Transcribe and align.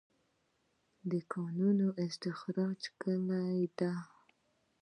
د 1.11 1.13
کانونو 1.33 1.87
استخراج 2.05 2.81
کلي 3.01 3.55
ده؟ 3.77 3.91